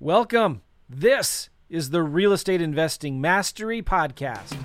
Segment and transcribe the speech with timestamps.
[0.00, 0.62] Welcome.
[0.88, 4.56] This is the Real Estate Investing Mastery Podcast.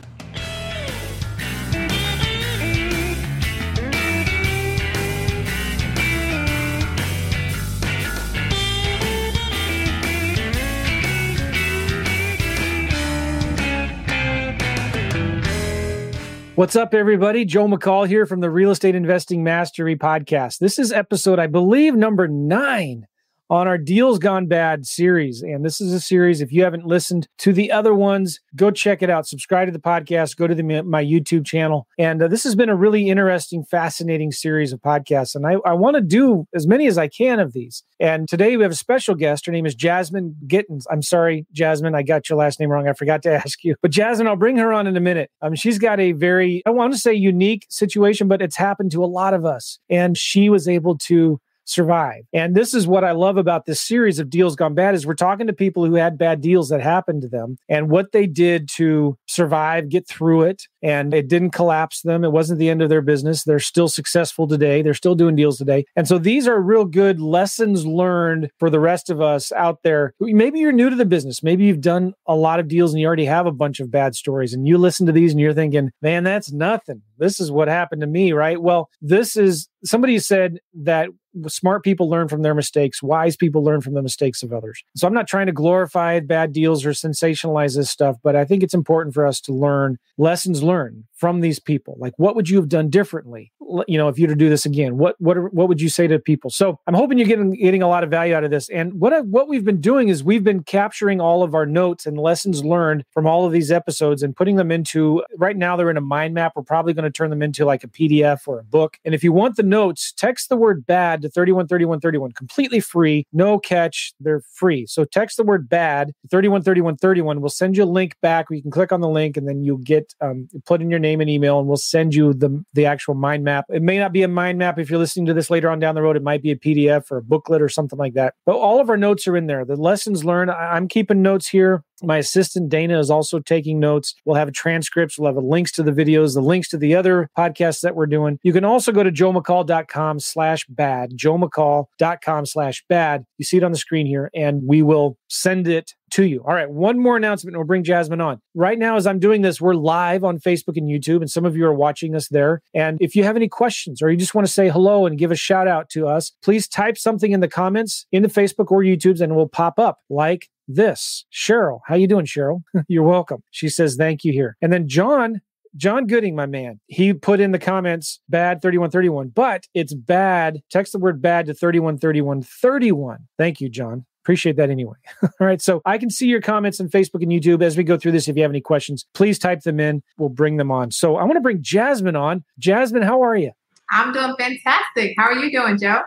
[16.53, 17.43] What's up, everybody?
[17.43, 20.59] Joe McCall here from the Real Estate Investing Mastery Podcast.
[20.59, 23.07] This is episode, I believe, number nine
[23.49, 25.41] on our Deals Gone Bad series.
[25.41, 29.01] And this is a series, if you haven't listened to the other ones, go check
[29.01, 29.27] it out.
[29.27, 31.87] Subscribe to the podcast, go to the, my YouTube channel.
[31.97, 35.35] And uh, this has been a really interesting, fascinating series of podcasts.
[35.35, 37.83] And I, I want to do as many as I can of these.
[37.99, 39.45] And today we have a special guest.
[39.45, 40.85] Her name is Jasmine Gittens.
[40.89, 42.87] I'm sorry, Jasmine, I got your last name wrong.
[42.87, 43.75] I forgot to ask you.
[43.81, 45.29] But Jasmine, I'll bring her on in a minute.
[45.41, 49.03] Um, she's got a very, I want to say unique situation, but it's happened to
[49.03, 49.79] a lot of us.
[49.89, 52.23] And she was able to survive.
[52.33, 55.13] And this is what I love about this series of deals gone bad is we're
[55.13, 58.69] talking to people who had bad deals that happened to them and what they did
[58.75, 62.23] to survive, get through it, and it didn't collapse them.
[62.23, 63.43] It wasn't the end of their business.
[63.43, 64.81] They're still successful today.
[64.81, 65.85] They're still doing deals today.
[65.95, 70.13] And so these are real good lessons learned for the rest of us out there.
[70.19, 71.43] Maybe you're new to the business.
[71.43, 74.15] Maybe you've done a lot of deals and you already have a bunch of bad
[74.15, 77.01] stories and you listen to these and you're thinking, "Man, that's nothing.
[77.17, 81.09] This is what happened to me, right?" Well, this is somebody said that
[81.47, 84.83] smart people learn from their mistakes wise people learn from the mistakes of others.
[84.95, 88.63] So i'm not trying to glorify bad deals or sensationalize this stuff but i think
[88.63, 91.95] it's important for us to learn lessons learned from these people?
[91.99, 93.53] Like what would you have done differently
[93.87, 94.97] you know if you were to do this again?
[94.97, 96.49] What what what would you say to people?
[96.49, 98.69] So i'm hoping you're getting getting a lot of value out of this.
[98.69, 102.05] And what I, what we've been doing is we've been capturing all of our notes
[102.05, 105.89] and lessons learned from all of these episodes and putting them into right now they're
[105.89, 106.53] in a mind map.
[106.55, 108.97] We're probably going to turn them into like a pdf or a book.
[109.05, 113.59] And if you want the notes text the word bad to 313131 completely free no
[113.59, 114.85] catch they're free.
[114.85, 118.71] So text the word bad to 313131 we'll send you a link back you can
[118.71, 121.59] click on the link and then you'll get um, put in your name and email
[121.59, 123.65] and we'll send you the the actual mind map.
[123.69, 125.95] It may not be a mind map if you're listening to this later on down
[125.95, 126.15] the road.
[126.15, 128.35] It might be a pdf or a booklet or something like that.
[128.45, 129.65] But all of our notes are in there.
[129.65, 134.15] The lessons learned i'm keeping notes here my assistant Dana is also taking notes.
[134.25, 135.17] We'll have transcripts.
[135.17, 138.39] We'll have links to the videos, the links to the other podcasts that we're doing.
[138.43, 143.25] You can also go to joemccall.com slash bad, joemccall.com slash bad.
[143.37, 146.43] You see it on the screen here, and we will send it to you.
[146.47, 148.39] All right, one more announcement and we'll bring Jasmine on.
[148.53, 151.57] Right now, as I'm doing this, we're live on Facebook and YouTube, and some of
[151.57, 152.61] you are watching us there.
[152.73, 155.31] And if you have any questions or you just want to say hello and give
[155.31, 158.83] a shout out to us, please type something in the comments in the Facebook or
[158.83, 161.25] YouTubes and it will pop up like this.
[161.31, 162.63] Cheryl, how you doing, Cheryl?
[162.87, 163.43] You're welcome.
[163.51, 164.57] She says thank you here.
[164.61, 165.41] And then John
[165.75, 170.61] John Gooding, my man, he put in the comments bad 3131, but it's bad.
[170.69, 173.27] Text the word bad to 313131.
[173.37, 174.05] Thank you, John.
[174.23, 174.95] Appreciate that anyway.
[175.23, 175.61] All right.
[175.61, 178.27] So I can see your comments on Facebook and YouTube as we go through this.
[178.27, 180.03] If you have any questions, please type them in.
[180.17, 180.91] We'll bring them on.
[180.91, 182.43] So I want to bring Jasmine on.
[182.59, 183.51] Jasmine, how are you?
[183.91, 185.15] I'm doing fantastic.
[185.17, 186.01] How are you doing, Joe?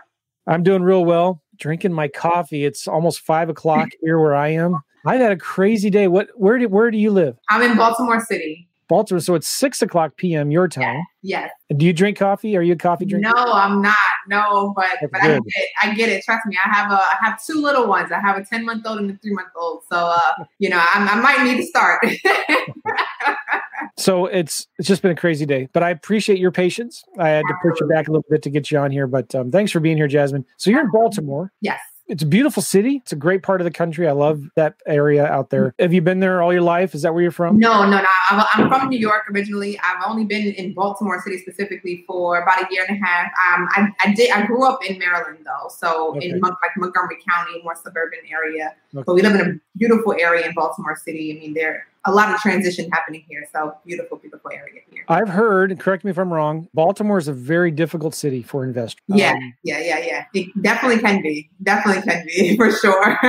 [0.47, 1.41] I'm doing real well.
[1.57, 2.65] Drinking my coffee.
[2.65, 4.77] It's almost five o'clock here where I am.
[5.05, 6.07] I've had a crazy day.
[6.07, 6.29] What?
[6.35, 7.37] Where do Where do you live?
[7.49, 8.67] I'm in Baltimore City.
[8.87, 9.19] Baltimore.
[9.19, 10.49] So it's six o'clock p.m.
[10.51, 11.01] your time.
[11.21, 11.51] Yes.
[11.75, 12.55] Do you drink coffee?
[12.55, 13.29] Are you a coffee drinker?
[13.35, 13.95] No, I'm not.
[14.29, 15.69] No, but That's but I get it.
[15.83, 16.23] I get it.
[16.23, 16.57] Trust me.
[16.63, 18.11] I have a I have two little ones.
[18.11, 19.83] I have a ten month old and a three month old.
[19.91, 22.01] So uh, you know, I, I might need to start.
[23.97, 27.03] so it's it's just been a crazy day, but I appreciate your patience.
[27.19, 29.33] I had to push you back a little bit to get you on here, but
[29.35, 30.45] um, thanks for being here, Jasmine.
[30.57, 31.51] So you're in Baltimore.
[31.61, 33.01] Yes it's a beautiful city.
[33.03, 34.07] It's a great part of the country.
[34.07, 35.75] I love that area out there.
[35.77, 36.95] Have you been there all your life?
[36.95, 37.59] Is that where you're from?
[37.59, 38.07] No, no, no.
[38.53, 39.77] I'm from New York originally.
[39.79, 43.25] I've only been in Baltimore City specifically for about a year and a half.
[43.25, 44.31] Um, I, I did.
[44.31, 46.29] I grew up in Maryland though, so okay.
[46.29, 48.73] in like Montgomery County, more suburban area.
[48.95, 49.03] Okay.
[49.05, 51.35] But we live in a beautiful area in Baltimore City.
[51.35, 53.45] I mean, there a lot of transition happening here.
[53.51, 55.03] So beautiful, beautiful area here.
[55.09, 59.03] I've heard, correct me if I'm wrong, Baltimore is a very difficult city for investors.
[59.07, 60.25] Yeah, um, yeah, yeah, yeah.
[60.33, 61.49] It definitely can be.
[61.61, 63.19] Definitely can be for sure.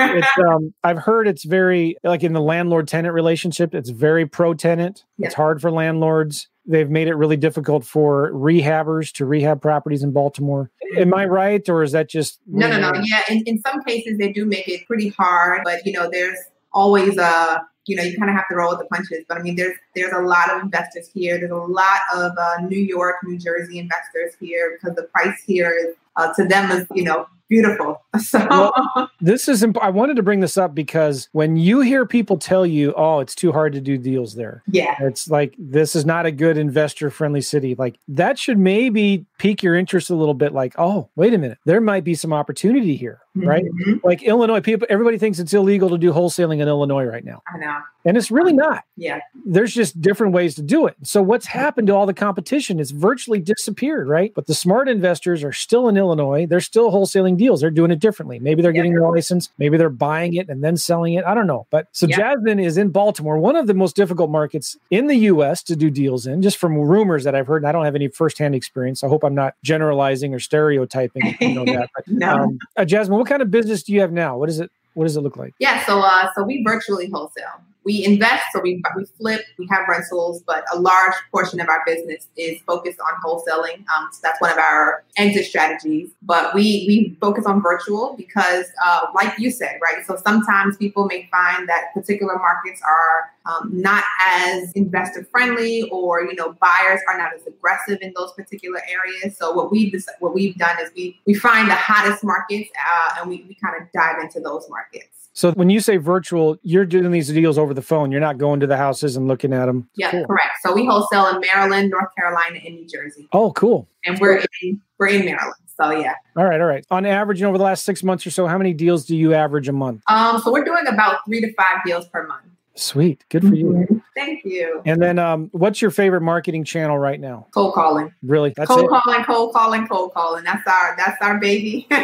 [0.48, 5.04] um, I've heard it's very like in the landlord tenant relationship, it's very pro tenant.
[5.18, 6.48] It's hard for landlords.
[6.64, 10.70] They've made it really difficult for rehabbers to rehab properties in Baltimore.
[10.96, 12.92] Am I right, or is that just no, no, no?
[13.04, 16.38] Yeah, in, in some cases they do make it pretty hard, but you know, there's
[16.72, 19.24] always a you know, you kind of have to roll with the punches.
[19.28, 21.38] But I mean, there's there's a lot of investors here.
[21.38, 25.74] There's a lot of uh, New York, New Jersey investors here because the price here
[25.74, 28.02] is uh, to them is you know beautiful.
[28.20, 32.04] So well, this is imp- I wanted to bring this up because when you hear
[32.04, 35.94] people tell you, "Oh, it's too hard to do deals there," yeah, it's like this
[35.94, 37.76] is not a good investor friendly city.
[37.76, 40.52] Like that should maybe pique your interest a little bit.
[40.52, 43.20] Like, oh, wait a minute, there might be some opportunity here.
[43.36, 43.64] right?
[43.86, 44.02] Mhm.
[44.02, 47.58] Like Illinois, people, everybody thinks it's illegal to do wholesaling in Illinois right now, I
[47.58, 47.76] know.
[48.04, 48.82] and it's really not.
[48.96, 49.20] Yeah.
[49.46, 50.96] There's just different ways to do it.
[51.04, 52.80] So what's happened to all the competition?
[52.80, 54.32] It's virtually disappeared, right?
[54.34, 56.07] But the smart investors are still in Illinois.
[56.08, 57.60] Illinois, they're still wholesaling deals.
[57.60, 58.38] They're doing it differently.
[58.38, 58.78] Maybe they're Yeah.
[58.78, 59.50] getting their license.
[59.58, 61.24] Maybe they're buying it and then selling it.
[61.24, 61.66] I don't know.
[61.70, 62.16] But so Yeah.
[62.16, 65.62] Jasmine is in Baltimore, one of the most difficult markets in the U.S.
[65.64, 67.62] to do deals in, just from rumors that I've heard.
[67.62, 69.04] And I don't have any firsthand experience.
[69.04, 71.36] I hope I'm not generalizing or stereotyping.
[71.40, 71.90] You know that.
[71.94, 72.28] But, No.
[72.34, 74.36] um, uh, Jasmine, what kind of business do you have now?
[74.38, 74.70] What is it?
[74.94, 75.54] What does it look like?
[75.60, 77.60] Yeah, so uh, so we virtually wholesale.
[77.88, 81.82] We invest, so we we flip, we have rentals, but a large portion of our
[81.86, 83.78] business is focused on wholesaling.
[83.92, 86.10] Um, so that's one of our exit strategies.
[86.20, 90.04] But we we focus on virtual because, uh, like you said, right.
[90.06, 96.22] So sometimes people may find that particular markets are um, not as investor friendly, or
[96.22, 99.38] you know, buyers are not as aggressive in those particular areas.
[99.38, 103.30] So what we what we've done is we we find the hottest markets, uh, and
[103.30, 105.17] we, we kind of dive into those markets.
[105.38, 108.10] So when you say virtual, you're doing these deals over the phone.
[108.10, 109.88] You're not going to the houses and looking at them.
[109.94, 110.26] Yeah, Cool.
[110.26, 110.48] correct.
[110.64, 113.86] So we wholesale in Maryland, North Carolina, and New Jersey, Oh, cool.
[114.04, 115.54] and we're in we're in Maryland.
[115.80, 116.84] So yeah, All right, all right.
[116.90, 119.68] On average, over the last six months or so, how many deals do you average
[119.68, 120.02] a month?
[120.08, 122.42] um, so we're doing about three to five deals per month.
[122.78, 124.02] Sweet, good for you.
[124.14, 124.82] Thank you.
[124.86, 127.48] And then, um, what's your favorite marketing channel right now?
[127.50, 128.88] Cold calling, Really, that's cold it.
[128.88, 130.44] calling, cold calling, cold calling.
[130.44, 131.88] That's our that's our baby.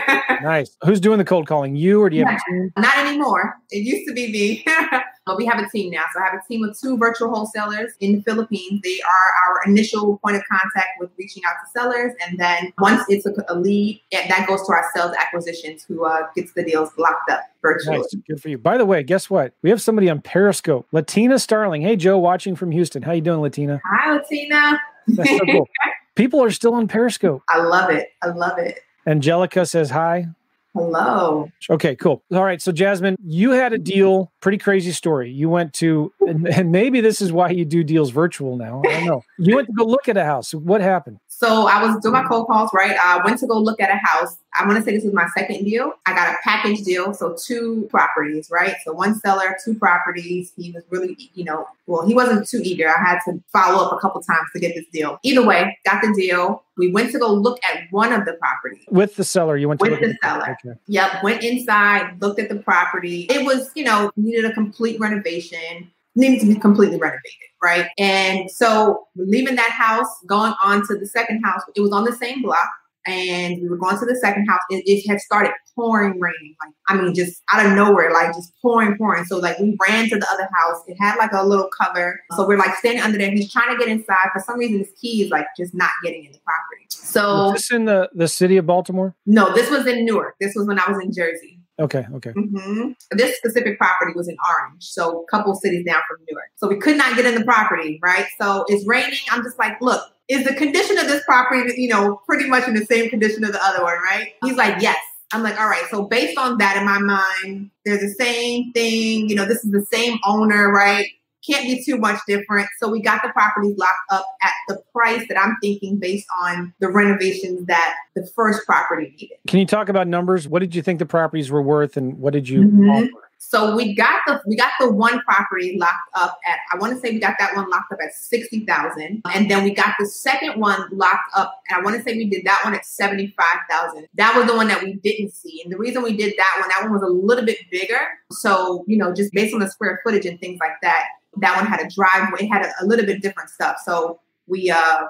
[0.42, 0.76] Nice.
[0.84, 1.76] Who's doing the cold calling?
[1.76, 2.40] You or do you have?
[2.76, 3.56] Not anymore.
[3.70, 4.66] It used to be me.
[5.26, 6.02] but we have a team now.
[6.12, 8.80] So I have a team of two virtual wholesalers in the Philippines.
[8.82, 12.12] They are our initial point of contact with reaching out to sellers.
[12.26, 16.26] And then once it's a, a lead, that goes to our sales acquisitions who uh,
[16.34, 17.98] gets the deals locked up virtually.
[17.98, 18.58] Nice, good for you.
[18.58, 19.54] By the way, guess what?
[19.62, 21.82] We have somebody on Periscope, Latina Starling.
[21.82, 23.02] Hey, Joe, watching from Houston.
[23.02, 23.80] How you doing, Latina?
[23.84, 24.80] Hi, Latina.
[25.08, 25.68] That's so cool.
[26.14, 27.42] People are still on Periscope.
[27.48, 28.08] I love it.
[28.22, 28.78] I love it.
[29.06, 30.26] Angelica says hi.
[30.74, 31.48] Hello.
[31.70, 32.24] Okay, cool.
[32.32, 32.60] All right.
[32.60, 35.30] So, Jasmine, you had a deal, pretty crazy story.
[35.30, 38.82] You went to, and, and maybe this is why you do deals virtual now.
[38.84, 39.22] I don't know.
[39.38, 40.52] You went to go look at a house.
[40.52, 41.18] What happened?
[41.36, 42.96] So I was doing my cold calls, right?
[42.96, 44.36] I went to go look at a house.
[44.54, 45.92] I want to say this was my second deal.
[46.06, 48.76] I got a package deal, so two properties, right?
[48.84, 50.52] So one seller, two properties.
[50.56, 52.88] He was really, you know, well, he wasn't too eager.
[52.88, 55.18] I had to follow up a couple times to get this deal.
[55.24, 56.62] Either way, got the deal.
[56.76, 58.84] We went to go look at one of the properties.
[58.88, 60.56] With the seller, you went to With look the at seller.
[60.64, 60.78] Okay.
[60.86, 63.22] Yep, went inside, looked at the property.
[63.22, 67.20] It was, you know, needed a complete renovation, needed to be completely renovated,
[67.62, 67.88] right?
[67.98, 72.12] And so leaving that house, going on to the second house, it was on the
[72.12, 72.70] same block.
[73.06, 74.62] And we were going to the second house.
[74.70, 76.56] It, it had started pouring rain.
[76.64, 79.26] Like, I mean, just out of nowhere, like just pouring, pouring.
[79.26, 80.82] So like we ran to the other house.
[80.86, 82.18] It had like a little cover.
[82.34, 83.30] So we're like standing under there.
[83.30, 84.30] He's trying to get inside.
[84.32, 86.86] For some reason, his key is like just not getting in the property.
[86.88, 89.14] So Was this in the, the city of Baltimore?
[89.26, 90.36] no, this was in Newark.
[90.40, 91.60] This was when I was in Jersey.
[91.80, 92.30] Okay, okay.
[92.30, 96.46] hmm This specific property was in Orange, so a couple cities down from Newark.
[96.56, 98.26] So we could not get in the property, right?
[98.40, 99.18] So it's raining.
[99.30, 102.74] I'm just like, look, is the condition of this property, you know, pretty much in
[102.74, 104.32] the same condition as the other one, right?
[104.44, 104.98] He's like, yes.
[105.32, 105.84] I'm like, all right.
[105.90, 109.28] So based on that, in my mind, they're the same thing.
[109.28, 111.06] You know, this is the same owner, right?
[111.46, 112.68] Can't be too much different.
[112.78, 116.72] So we got the properties locked up at the price that I'm thinking based on
[116.80, 119.36] the renovations that the first property needed.
[119.46, 120.48] Can you talk about numbers?
[120.48, 122.90] What did you think the properties were worth and what did you Mhm.
[122.90, 123.24] offer?
[123.38, 127.00] So we got the we got the one property locked up at I want to
[127.00, 130.06] say we got that one locked up at sixty thousand, and then we got the
[130.06, 133.34] second one locked up, and I want to say we did that one at seventy
[133.36, 134.06] five thousand.
[134.14, 136.68] That was the one that we didn't see, and the reason we did that one,
[136.70, 138.00] that one was a little bit bigger.
[138.30, 141.04] So you know, just based on the square footage and things like that,
[141.38, 143.76] that one had a driveway, it had a, a little bit different stuff.
[143.84, 145.02] So we uh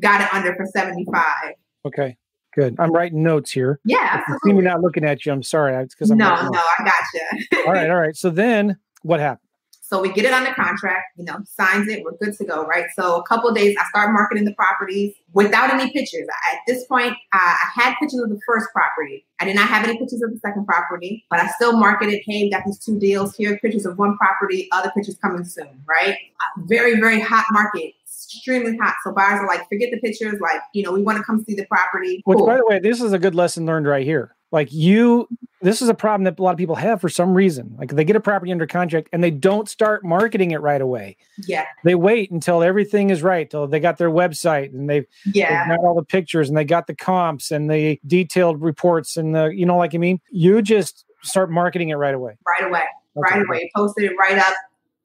[0.00, 1.54] got it under for seventy five.
[1.84, 2.16] Okay,
[2.54, 2.76] good.
[2.78, 3.80] I'm writing notes here.
[3.84, 5.74] Yeah, If you see me not looking at you, I'm sorry.
[5.82, 6.60] It's because I'm no, no.
[6.78, 7.66] I gotcha.
[7.66, 8.16] All right, all right.
[8.16, 9.48] So then what happened?
[9.92, 12.86] So we get it under contract, you know, signs it, we're good to go, right?
[12.96, 16.26] So a couple days, I start marketing the properties without any pictures.
[16.50, 19.26] At this point, I, had pictures of the first property.
[19.38, 22.48] I did not have any pictures of the second property, but I still marketed, hey,
[22.48, 23.36] got these two deals.
[23.36, 26.14] Here pictures of one property, other pictures coming soon, right?
[26.14, 27.92] Uh, very, very hot market,
[28.26, 28.94] extremely hot.
[29.04, 31.54] So buyers are like, forget the pictures, like, you know, we want to come see
[31.54, 32.22] the property.
[32.24, 34.34] Which, by the way, this is a good lesson learned right here.
[34.50, 35.28] Like you,
[35.62, 37.74] this is a problem that a lot of people have for some reason.
[37.78, 41.16] Like they get a property under contract and they don't start marketing it right away.
[41.48, 45.66] yeah, They wait until everything is right, till they got their website and they've, yeah.
[45.68, 49.34] they've got all the pictures and they got the comps and the detailed reports and
[49.34, 52.36] the, you know, like I mean, you just start marketing it right away.
[52.46, 52.82] right away,
[53.16, 53.34] Okay.
[53.38, 53.70] right away.
[53.74, 54.52] Posted it right up,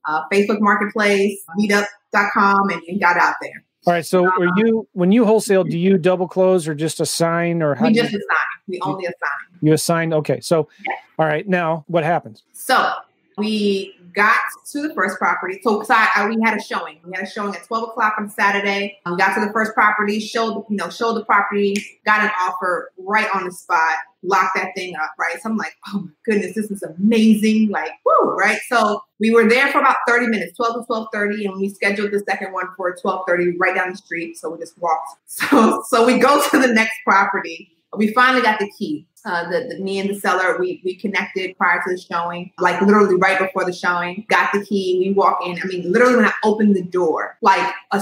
[0.09, 1.39] uh, Facebook Marketplace,
[2.71, 3.63] and, and got out there.
[3.85, 4.05] All right.
[4.05, 5.63] So, are you when you wholesale?
[5.63, 8.45] Do you double close or just assign, or how we just you, assign?
[8.67, 9.59] We only assign.
[9.61, 10.13] You assign.
[10.13, 10.41] Okay.
[10.41, 10.93] So, yeah.
[11.17, 11.47] all right.
[11.47, 12.43] Now, what happens?
[12.53, 12.91] So
[13.37, 15.59] we got to the first property.
[15.63, 16.99] So, so I, we had a showing.
[17.05, 18.99] We had a showing at 12 o'clock on Saturday.
[19.05, 22.91] We got to the first property, showed, you know, showed the property, got an offer
[22.97, 25.39] right on the spot, locked that thing up, right?
[25.41, 27.69] So I'm like, oh my goodness, this is amazing.
[27.69, 28.59] Like, woo, right?
[28.67, 32.19] So we were there for about 30 minutes, 12 to 12.30, and we scheduled the
[32.27, 34.37] second one for 12.30 right down the street.
[34.37, 35.15] So we just walked.
[35.27, 37.76] So, so we go to the next property.
[37.97, 41.57] We finally got the key uh, the, the, me and the seller we we connected
[41.57, 44.25] prior to the showing, like literally right before the showing.
[44.29, 44.99] Got the key.
[44.99, 45.59] We walk in.
[45.61, 48.01] I mean, literally when I opened the door, like a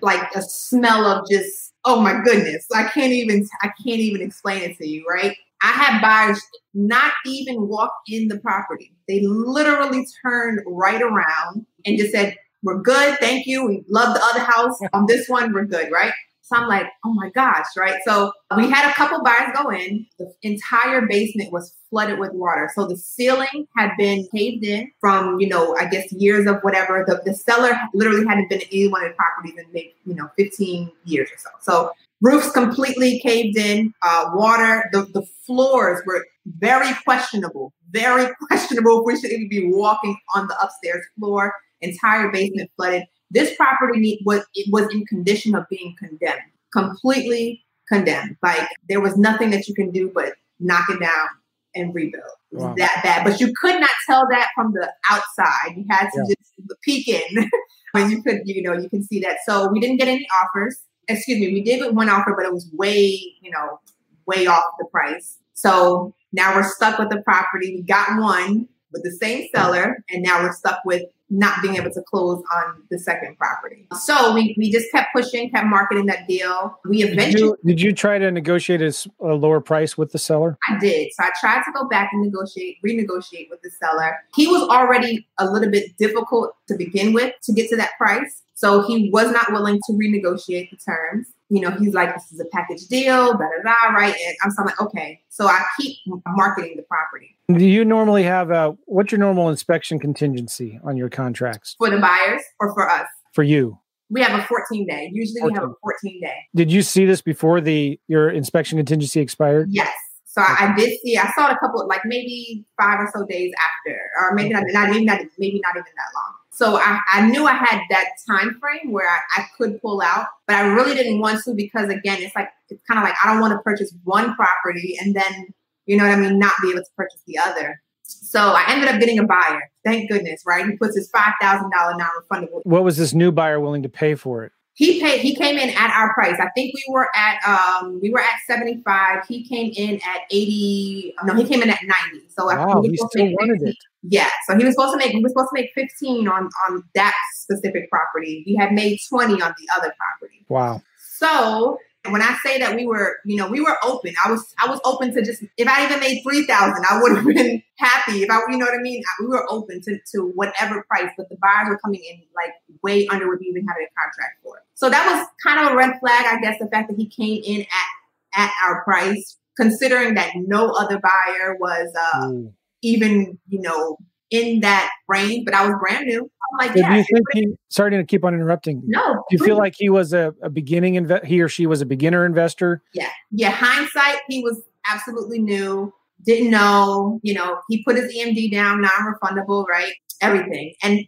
[0.00, 2.66] like a smell of just oh my goodness.
[2.74, 5.04] I can't even I can't even explain it to you.
[5.08, 5.36] Right.
[5.62, 6.40] I had buyers
[6.74, 8.94] not even walk in the property.
[9.08, 13.66] They literally turned right around and just said, "We're good, thank you.
[13.66, 14.78] We love the other house.
[14.94, 16.14] On this one, we're good." Right.
[16.52, 17.98] So I'm like, oh my gosh, right?
[18.04, 20.06] So we had a couple buyers go in.
[20.18, 22.70] The entire basement was flooded with water.
[22.74, 27.04] So the ceiling had been caved in from, you know, I guess years of whatever.
[27.06, 30.14] The, the seller literally hadn't been in any one of the properties in maybe, you
[30.14, 31.48] know, 15 years or so.
[31.60, 39.04] So roofs completely caved in, uh, water, the, the floors were very questionable, very questionable.
[39.04, 41.54] We should even be walking on the upstairs floor.
[41.80, 43.04] Entire basement flooded.
[43.32, 48.36] This property was it was in condition of being condemned, completely condemned.
[48.42, 51.28] Like there was nothing that you can do but knock it down
[51.74, 52.24] and rebuild.
[52.52, 52.74] Wow.
[52.76, 55.74] That bad, but you could not tell that from the outside.
[55.74, 56.34] You had to yeah.
[56.34, 57.50] just peek in,
[57.94, 59.38] and you could, you know, you can see that.
[59.46, 60.78] So we didn't get any offers.
[61.08, 63.80] Excuse me, we did get one offer, but it was way, you know,
[64.26, 65.38] way off the price.
[65.54, 67.76] So now we're stuck with the property.
[67.76, 71.90] We got one with the same seller, and now we're stuck with not being able
[71.90, 73.88] to close on the second property.
[74.00, 76.78] So we, we just kept pushing, kept marketing that deal.
[76.86, 80.18] We eventually did you, did you try to negotiate a, a, lower price with the
[80.18, 80.58] seller?
[80.68, 81.10] I did.
[81.14, 84.14] So I tried to go back and negotiate, renegotiate with the seller.
[84.36, 88.42] He was already a little bit difficult to begin with to get to that price.
[88.54, 92.40] So he was not willing to renegotiate the terms you know, he's like, this is
[92.40, 94.14] a package deal, da da da, right?
[94.26, 95.20] And I'm so like, okay.
[95.28, 97.36] So I keep marketing the property.
[97.48, 101.98] Do you normally have a what's your normal inspection contingency on your contracts for the
[101.98, 103.06] buyers or for us?
[103.34, 103.78] For you,
[104.08, 105.10] we have a 14 day.
[105.12, 105.52] Usually 14.
[105.52, 106.36] we have a 14 day.
[106.54, 109.68] Did you see this before the your inspection contingency expired?
[109.70, 109.92] Yes.
[110.24, 111.18] So I, I, did see.
[111.18, 114.62] I saw it a couple, like maybe five or so days after, or maybe not,
[114.68, 116.32] not even not, maybe not even that long.
[116.54, 120.26] So I, I knew I had that time frame where I, I could pull out,
[120.46, 123.32] but I really didn't want to because again, it's like it's kind of like I
[123.32, 125.46] don't want to purchase one property and then
[125.86, 127.80] you know what I mean, not be able to purchase the other.
[128.02, 129.70] So I ended up getting a buyer.
[129.84, 130.66] Thank goodness, right?
[130.66, 132.60] He puts his five thousand dollar non-refundable.
[132.64, 134.52] What was this new buyer willing to pay for it?
[134.74, 135.20] He paid.
[135.20, 136.36] He came in at our price.
[136.40, 139.24] I think we were at um we were at seventy five.
[139.28, 141.14] He came in at eighty.
[141.24, 142.26] No, he came in at ninety.
[142.30, 143.76] So wow, he still wanted it.
[144.02, 144.30] Yeah.
[144.48, 147.14] So he was supposed to make he was supposed to make 15 on on that
[147.34, 148.42] specific property.
[148.46, 150.44] We had made 20 on the other property.
[150.48, 150.82] Wow.
[151.18, 154.14] So when I say that we were, you know, we were open.
[154.24, 157.16] I was I was open to just if I even made three thousand, I would
[157.16, 158.22] have been happy.
[158.22, 159.02] If I you know what I mean?
[159.20, 162.52] We were open to, to whatever price, but the buyers were coming in like
[162.82, 164.62] way under what we even had a contract for.
[164.74, 167.42] So that was kind of a red flag, I guess, the fact that he came
[167.44, 167.88] in at
[168.34, 173.96] at our price, considering that no other buyer was uh, mm even, you know,
[174.30, 176.20] in that range, but I was brand new.
[176.20, 176.90] I'm like, yeah.
[176.90, 178.82] Do you think he, sorry to keep on interrupting.
[178.86, 179.00] No.
[179.00, 179.46] Do you please.
[179.46, 182.82] feel like he was a, a beginning, inve- he or she was a beginner investor?
[182.94, 183.08] Yeah.
[183.30, 183.50] Yeah.
[183.50, 185.92] Hindsight, he was absolutely new,
[186.24, 189.92] didn't know, you know, he put his EMD down, non refundable, right?
[190.20, 190.74] Everything.
[190.82, 191.00] And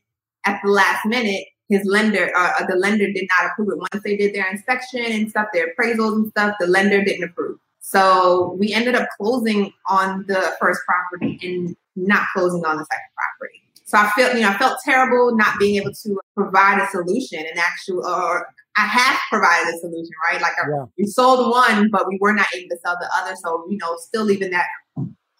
[0.45, 3.78] at the last minute, his lender, uh, uh, the lender did not approve it.
[3.78, 7.59] Once they did their inspection and stuff, their appraisals and stuff, the lender didn't approve.
[7.81, 13.11] So we ended up closing on the first property and not closing on the second
[13.14, 13.61] property.
[13.85, 17.40] So I felt, you know, I felt terrible not being able to provide a solution
[17.40, 20.40] and actual, or I have provided a solution, right?
[20.40, 20.87] Like yeah.
[20.97, 23.37] we sold one, but we were not able to sell the other.
[23.37, 24.66] So, you know, still leaving that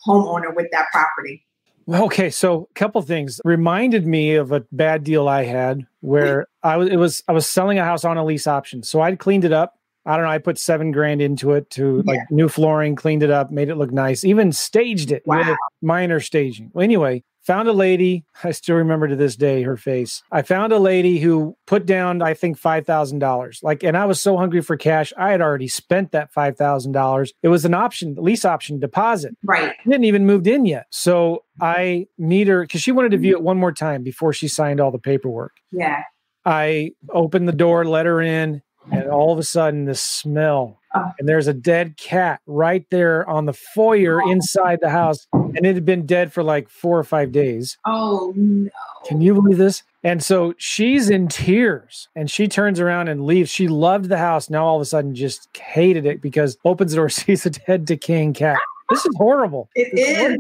[0.07, 1.45] homeowner with that property.
[1.89, 6.77] Okay, so a couple things reminded me of a bad deal I had where I
[6.77, 8.83] was it was I was selling a house on a lease option.
[8.83, 9.75] So I'd cleaned it up
[10.07, 10.31] I don't know.
[10.31, 12.25] I put seven grand into it to like yeah.
[12.31, 15.57] new flooring, cleaned it up, made it look nice, even staged it wow.
[15.81, 16.71] minor staging.
[16.75, 18.25] Well, anyway, found a lady.
[18.43, 20.23] I still remember to this day her face.
[20.33, 23.61] I found a lady who put down, I think, five thousand dollars.
[23.63, 26.93] Like, and I was so hungry for cash, I had already spent that five thousand
[26.93, 27.33] dollars.
[27.43, 29.37] It was an option, lease option deposit.
[29.45, 29.75] Right.
[29.85, 30.87] Didn't even moved in yet.
[30.91, 31.65] So mm-hmm.
[31.65, 33.23] I meet her because she wanted to mm-hmm.
[33.23, 35.53] view it one more time before she signed all the paperwork.
[35.71, 36.03] Yeah.
[36.45, 41.11] I opened the door, let her in and all of a sudden the smell Oh.
[41.19, 45.75] and there's a dead cat right there on the foyer inside the house and it
[45.75, 48.71] had been dead for like four or five days Oh no.
[49.05, 53.51] can you believe this and so she's in tears and she turns around and leaves
[53.51, 56.97] she loved the house now all of a sudden just hated it because opens the
[56.99, 58.59] door sees a dead decaying cat
[58.91, 60.39] this is horrible It is.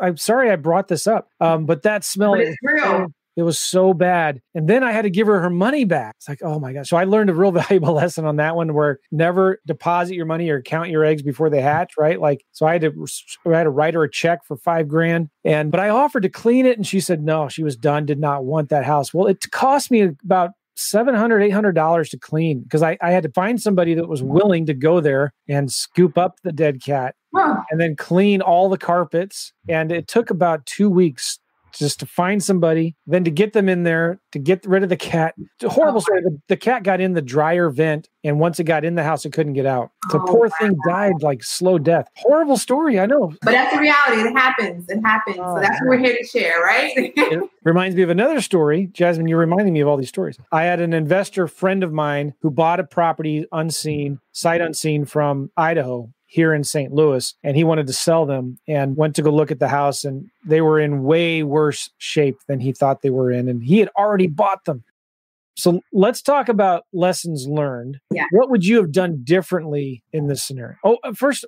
[0.00, 3.06] i'm sorry i brought this up um, but that smell But it's real.
[3.36, 4.40] It was so bad.
[4.54, 6.14] And then I had to give her her money back.
[6.18, 6.88] It's like, oh my gosh.
[6.88, 10.48] So I learned a real valuable lesson on that one where never deposit your money
[10.48, 12.20] or count your eggs before they hatch, right?
[12.20, 13.06] Like, so I had to,
[13.46, 15.28] I had to write her a check for five grand.
[15.44, 18.18] And, but I offered to clean it and she said, no, she was done, did
[18.18, 19.12] not want that house.
[19.12, 21.74] Well, it cost me about 700 800
[22.10, 25.32] to clean because I, I had to find somebody that was willing to go there
[25.48, 27.14] and scoop up the dead cat
[27.70, 29.52] and then clean all the carpets.
[29.68, 31.38] And it took about two weeks
[31.78, 34.96] just to find somebody, then to get them in there to get rid of the
[34.96, 35.34] cat.
[35.62, 36.00] Horrible oh.
[36.00, 36.22] story.
[36.22, 39.24] The, the cat got in the dryer vent, and once it got in the house,
[39.24, 39.90] it couldn't get out.
[40.10, 42.08] The Oh, poor thing died like slow death.
[42.16, 43.34] Horrible story, I know.
[43.42, 44.28] But that's the reality.
[44.28, 44.88] It happens.
[44.88, 45.36] It happens.
[45.40, 47.12] Oh, so that's what we're here to share, right?
[47.26, 48.88] It reminds me of another story.
[48.92, 50.38] Jasmine, you're reminding me of all these stories.
[50.52, 55.50] I had an investor friend of mine who bought a property unseen, sight unseen from
[55.56, 56.92] Idaho here in St.
[56.92, 60.04] Louis, and he wanted to sell them and went to go look at the house,
[60.04, 63.48] and they were in way worse shape than he thought they were in.
[63.48, 64.84] And he had already bought them.
[65.56, 67.98] So let's talk about lessons learned.
[68.10, 68.26] Yeah.
[68.30, 70.76] What would you have done differently in this scenario?
[70.84, 71.46] Oh, uh, first,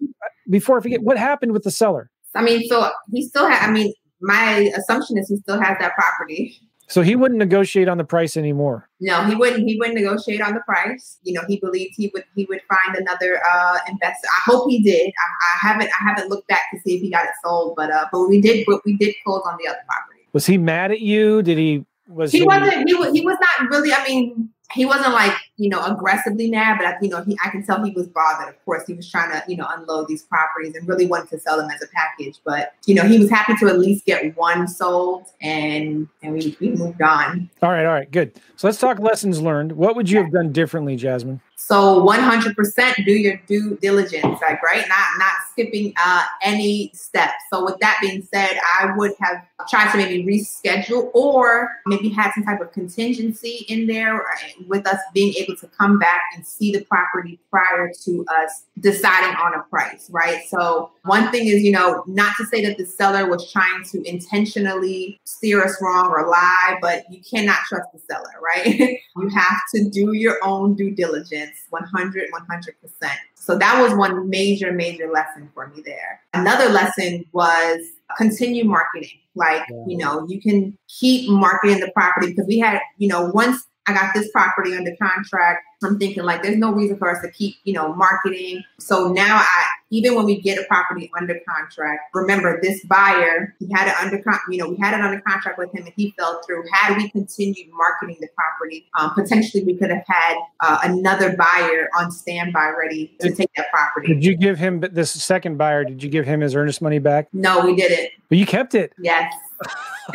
[0.49, 2.11] before I forget, what happened with the seller?
[2.35, 5.93] I mean, so he still had I mean, my assumption is he still has that
[5.95, 6.59] property.
[6.89, 8.89] So he wouldn't negotiate on the price anymore.
[9.01, 9.69] No, he wouldn't.
[9.69, 11.19] He wouldn't negotiate on the price.
[11.23, 12.25] You know, he believed he would.
[12.35, 14.27] He would find another uh, investor.
[14.27, 15.09] I hope he did.
[15.09, 15.91] I, I haven't.
[16.01, 18.41] I haven't looked back to see if he got it sold, but uh, but we
[18.41, 18.65] did.
[18.67, 20.21] But we did close on the other property.
[20.33, 21.43] Was he mad at you?
[21.43, 22.89] Did he was He wasn't.
[22.89, 23.13] He was.
[23.13, 23.93] He was not really.
[23.93, 27.39] I mean, he wasn't like you know aggressively mad, but I, you know, he.
[27.45, 28.49] I can tell he was bothered.
[28.49, 31.41] Of course, he was trying to you know unload these properties and really wanted to
[31.41, 32.39] sell them as a package.
[32.45, 36.57] But you know, he was happy to at least get one sold, and and we
[36.61, 37.49] we moved on.
[37.63, 38.41] All right, all right, good.
[38.57, 39.73] So let's talk lessons learned.
[39.73, 41.41] What would you have done differently, Jasmine?
[41.61, 47.35] So 100% do your due diligence, like right, not not skipping uh, any steps.
[47.53, 52.31] So with that being said, I would have tried to maybe reschedule or maybe had
[52.33, 54.37] some type of contingency in there uh,
[54.69, 59.35] with us being able to come back and see the property prior to us deciding
[59.37, 60.43] on a price, right?
[60.49, 64.09] So one thing is, you know, not to say that the seller was trying to
[64.09, 68.99] intentionally steer us wrong or lie, but you cannot trust the seller, right?
[69.17, 74.73] you have to do your own due diligence 100 100% so that was one major
[74.73, 77.81] major lesson for me there another lesson was
[78.17, 83.09] continue marketing like you know you can keep marketing the property because we had you
[83.09, 87.11] know once i got this property under contract i'm thinking like there's no reason for
[87.11, 91.11] us to keep you know marketing so now i even when we get a property
[91.19, 95.01] under contract remember this buyer he had it under con- you know we had it
[95.01, 99.13] under contract with him and he fell through had we continued marketing the property um,
[99.15, 104.09] potentially we could have had uh, another buyer on standby ready to take that property
[104.09, 105.85] Did you give him this second buyer?
[105.85, 107.29] Did you give him his earnest money back?
[107.33, 108.93] no we didn't But you kept it.
[108.99, 109.33] yes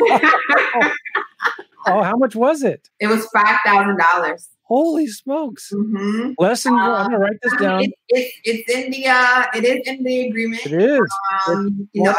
[1.86, 2.88] Oh, how much was it?
[3.00, 5.70] it was five thousand dollars Holy smokes!
[5.74, 6.32] mm-hmm.
[6.38, 6.72] Lesson.
[6.72, 7.82] I'm gonna write this down.
[7.82, 10.64] It, it, it's in the uh, it is in the agreement.
[10.64, 11.00] It is
[11.46, 12.14] Um, you know,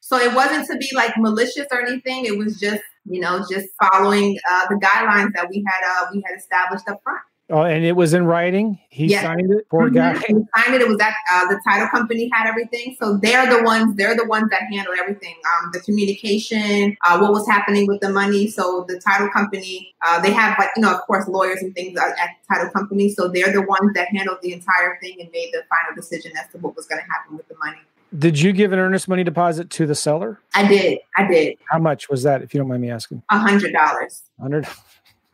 [0.00, 2.24] so it wasn't to be like malicious or anything.
[2.24, 6.24] It was just you know just following uh, the guidelines that we had uh, we
[6.26, 7.22] had established up front.
[7.54, 8.78] Oh, and it was in writing.
[8.88, 9.22] He Yes.
[9.22, 9.68] signed it.
[9.68, 9.94] Poor Mhm.
[9.94, 10.14] guy.
[10.14, 10.80] He signed it.
[10.80, 12.96] It was that uh, the title company had everything.
[12.98, 13.94] So they're the ones.
[13.94, 15.34] They're the ones that handle everything.
[15.44, 18.48] Um, the communication, uh, what was happening with the money.
[18.48, 21.98] So the title company, uh, they have like you know, of course, lawyers and things
[21.98, 23.10] at at the title company.
[23.10, 26.50] So they're the ones that handled the entire thing and made the final decision as
[26.52, 27.82] to what was going to happen with the money.
[28.18, 30.38] Did you give an earnest money deposit to the seller?
[30.54, 31.00] I did.
[31.18, 31.58] I did.
[31.70, 33.22] How much was that, if you don't mind me asking?
[33.30, 34.22] A hundred dollars.
[34.40, 34.66] Hundred.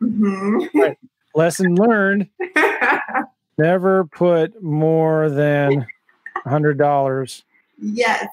[0.01, 0.59] hmm
[1.35, 2.29] Lesson learned:
[3.57, 5.85] never put more than
[6.45, 7.43] hundred dollars
[7.81, 8.27] yes.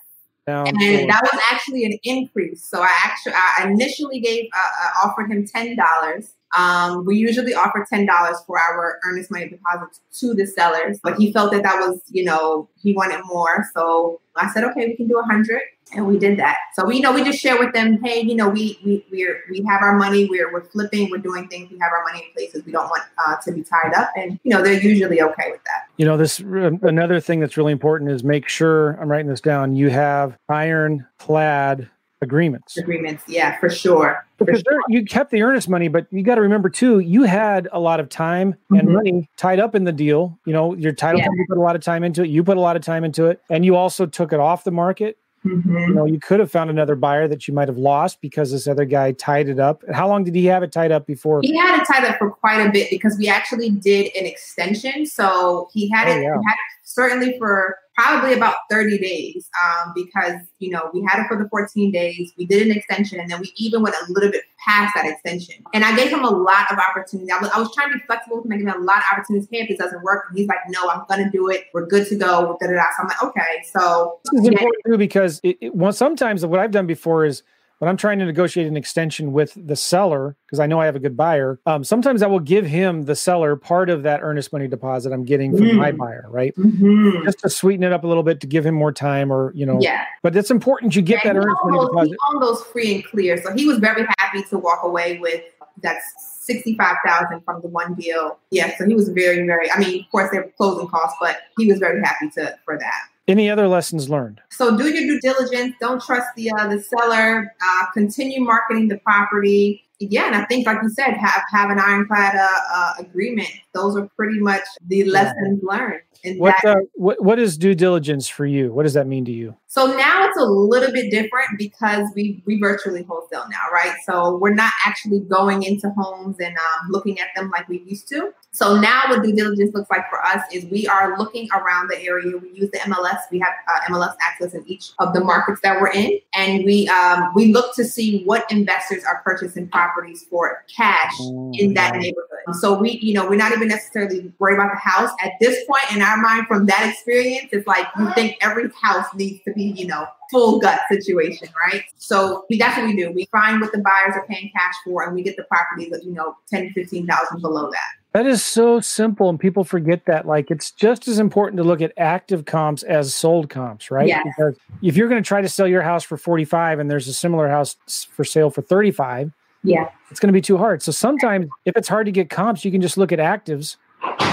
[0.47, 2.65] and that was actually an increase.
[2.65, 6.33] So I actually I initially gave uh, uh, offered him ten dollars.
[6.57, 11.17] Um, we usually offer ten dollars for our earnest money deposits to the sellers, but
[11.17, 13.65] he felt that that was you know he wanted more.
[13.75, 15.61] So I said, okay, we can do a hundred,
[15.93, 16.57] and we did that.
[16.75, 19.43] So we you know we just share with them, hey, you know we we we're,
[19.51, 22.33] we have our money, we're we're flipping, we're doing things, we have our money in
[22.33, 25.51] places we don't want uh, to be tied up, and you know they're usually okay
[25.51, 25.89] with that.
[25.97, 29.75] You know, this another thing that's really important is make sure I'm writing this down.
[29.75, 31.91] You have ironclad
[32.23, 32.77] agreements.
[32.77, 34.25] Agreements, yeah, for sure.
[34.39, 34.81] Because sure.
[34.89, 38.01] you kept the earnest money, but you got to remember too, you had a lot
[38.01, 38.93] of time and mm-hmm.
[38.93, 40.39] money tied up in the deal.
[40.45, 41.27] You know, your title yeah.
[41.27, 42.29] company put a lot of time into it.
[42.29, 44.71] You put a lot of time into it, and you also took it off the
[44.71, 45.19] market.
[45.45, 45.77] Mm-hmm.
[45.77, 48.67] You know, you could have found another buyer that you might have lost because this
[48.67, 49.85] other guy tied it up.
[49.93, 51.41] How long did he have it tied up before?
[51.43, 55.07] He had it tied up for quite a bit because we actually did an extension.
[55.07, 56.23] So he had, oh, it, yeah.
[56.23, 61.21] he had it certainly for probably about 30 days um, because you know we had
[61.21, 64.13] it for the 14 days we did an extension and then we even went a
[64.13, 65.65] little bit past that extension.
[65.73, 67.31] And i gave him a lot of opportunity.
[67.31, 69.49] I was, I was trying to be flexible with him a lot of opportunities.
[69.51, 71.65] Hey if this doesn't work and he's like no i'm gonna do it.
[71.73, 72.57] We're good to go.
[72.61, 72.85] Da, da, da.
[72.97, 73.63] so i'm like okay.
[73.65, 77.43] So this is important too because it, it, well, sometimes what i've done before is
[77.79, 80.97] when I'm trying to negotiate an extension with the seller, because I know I have
[80.97, 84.53] a good buyer, um, sometimes I will give him, the seller, part of that earnest
[84.53, 85.75] money deposit I'm getting from mm.
[85.75, 86.55] my buyer, right?
[86.57, 87.25] Mm-hmm.
[87.25, 89.67] Just to sweeten it up a little bit to give him more time or, you
[89.67, 89.79] know.
[89.81, 90.07] Yeah.
[90.23, 92.17] But it's important you get yeah, that earnest money those, deposit.
[92.33, 93.43] He those free and clear.
[93.43, 95.43] So he was very happy to walk away with
[95.83, 98.39] that 65000 from the one deal.
[98.51, 98.77] Yeah.
[98.79, 101.67] So he was very, very, I mean, of course, there were closing costs, but he
[101.67, 103.09] was very happy to for that.
[103.29, 104.41] Any other lessons learned?
[104.51, 105.75] So do your due diligence.
[105.81, 107.53] Don't trust the uh, the seller.
[107.61, 109.83] Uh, continue marketing the property.
[109.99, 113.49] Yeah, and I think, like you said, have have an ironclad uh, uh agreement.
[113.73, 116.03] Those are pretty much the lessons learned.
[116.37, 118.73] what, that, uh, what what is due diligence for you?
[118.73, 119.57] What does that mean to you?
[119.77, 123.95] So now it's a little bit different because we we virtually wholesale now, right?
[124.07, 128.09] So we're not actually going into homes and um, looking at them like we used
[128.09, 128.33] to.
[128.53, 132.03] So now what due diligence looks like for us is we are looking around the
[132.03, 132.39] area.
[132.39, 133.19] We use the MLS.
[133.31, 136.89] We have uh, MLS access in each of the markets that we're in, and we
[136.89, 141.97] um, we look to see what investors are purchasing properties for cash oh, in that
[141.97, 142.37] neighborhood.
[142.55, 145.83] So we, you know, we're not even necessarily worried about the house at this point
[145.95, 146.47] in our mind.
[146.47, 150.59] From that experience, it's like you think every house needs to be, you know, full
[150.59, 151.85] gut situation, right?
[151.99, 153.13] So we that's what we do.
[153.13, 156.05] We find what the buyers are paying cash for, and we get the properties that
[156.05, 158.07] you know ten, fifteen thousand below that.
[158.17, 160.27] That is so simple, and people forget that.
[160.27, 164.09] Like, it's just as important to look at active comps as sold comps, right?
[164.09, 164.25] Yes.
[164.25, 167.13] Because if you're going to try to sell your house for 45 and there's a
[167.13, 167.77] similar house
[168.11, 169.33] for sale for 35,
[169.65, 170.81] yeah, it's going to be too hard.
[170.81, 173.77] So sometimes, if it's hard to get comps, you can just look at actives.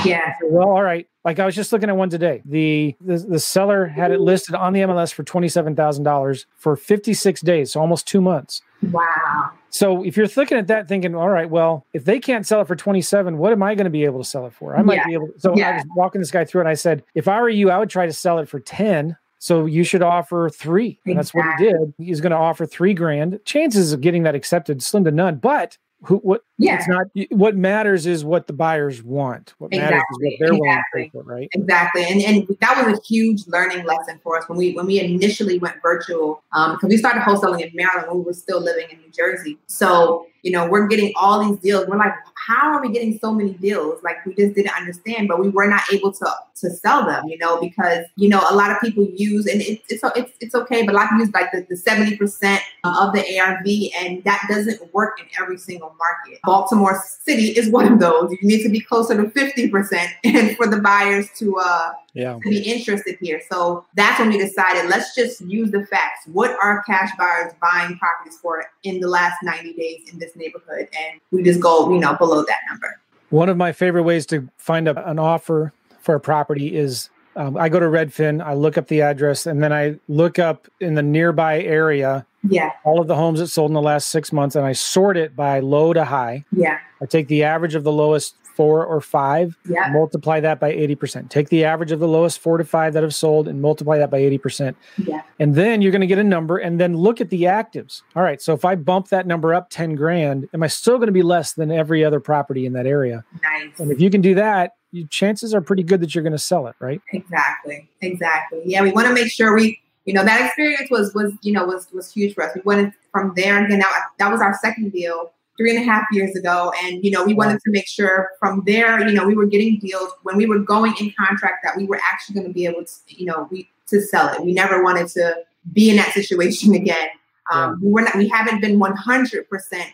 [0.06, 0.34] Yeah.
[0.44, 1.08] Well, all right.
[1.24, 2.42] Like I was just looking at one today.
[2.46, 6.46] The the, the seller had it listed on the MLS for twenty seven thousand dollars
[6.58, 8.62] for fifty six days, so almost two months.
[8.92, 9.52] Wow.
[9.70, 12.68] So if you're looking at that, thinking, all right, well, if they can't sell it
[12.68, 14.78] for 27, what am I going to be able to sell it for?
[14.78, 15.08] I might yeah.
[15.08, 15.30] be able.
[15.30, 15.70] To, so yeah.
[15.70, 17.90] I was walking this guy through and I said, if I were you, I would
[17.90, 19.18] try to sell it for 10.
[19.40, 21.00] So you should offer three.
[21.08, 21.94] And that's what he did.
[21.98, 23.40] He's going to offer three grand.
[23.46, 25.38] Chances of getting that accepted slim to none.
[25.38, 26.76] But who what yeah.
[26.76, 29.96] it's not what matters is what the buyers want what exactly.
[29.96, 30.60] matters is what they're exactly.
[30.60, 34.38] willing to pay for right exactly and and that was a huge learning lesson for
[34.38, 38.08] us when we when we initially went virtual um because we started wholesaling in maryland
[38.08, 41.58] when we were still living in new jersey so you know, we're getting all these
[41.60, 41.88] deals.
[41.88, 44.04] We're like, how are we getting so many deals?
[44.04, 47.38] Like we just didn't understand, but we were not able to to sell them, you
[47.38, 50.86] know, because you know a lot of people use and it, it's it's it's okay,
[50.86, 53.66] but a lot of people use like the seventy percent of the ARV,
[54.02, 56.40] and that doesn't work in every single market.
[56.44, 58.32] Baltimore City is one of those.
[58.32, 62.34] You need to be closer to fifty percent, and for the buyers to uh yeah.
[62.34, 63.42] to be interested here.
[63.50, 66.28] So that's when we decided let's just use the facts.
[66.28, 70.90] What are cash buyers buying properties for in the last 90 days in this neighborhood?
[70.98, 73.00] And we just go, you know, below that number.
[73.30, 77.58] One of my favorite ways to find a, an offer for a property is um,
[77.58, 80.96] I go to Redfin, I look up the address, and then I look up in
[80.96, 82.72] the nearby area yeah.
[82.84, 85.36] all of the homes that sold in the last six months, and I sort it
[85.36, 86.46] by low to high.
[86.52, 86.80] Yeah.
[87.02, 89.90] I take the average of the lowest four or five, yeah.
[89.92, 91.30] multiply that by 80%.
[91.30, 94.12] Take the average of the lowest four to five that have sold and multiply that
[94.12, 94.76] by 80%.
[94.98, 95.24] Yeah.
[95.40, 98.04] And then you're going to get a number and then look at the actives.
[98.16, 98.40] All right.
[98.40, 101.24] So if I bump that number up 10 grand, am I still going to be
[101.24, 103.26] less than every other property in that area?
[103.42, 103.80] Nice.
[103.80, 106.40] And if you can do that, you, chances are pretty good that you're going to
[106.40, 107.02] sell it, right?
[107.12, 107.90] Exactly.
[108.02, 108.62] Exactly.
[108.64, 108.84] Yeah.
[108.84, 111.88] We want to make sure we, you know, that experience was, was, you know, was,
[111.92, 112.56] was huge for us.
[112.56, 115.92] We went from there and then that, that was our second deal three and a
[115.92, 116.72] half years ago.
[116.84, 119.80] And, you know, we wanted to make sure from there, you know, we were getting
[119.80, 122.86] deals when we were going in contract that we were actually going to be able
[122.86, 124.44] to, you know, we to sell it.
[124.44, 125.38] We never wanted to
[125.74, 127.10] be in that situation again.
[127.52, 127.88] Um, yeah.
[127.88, 129.46] We were not, we haven't been 100%,